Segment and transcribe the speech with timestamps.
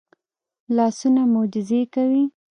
[0.75, 2.23] لاسونه معجزې کوي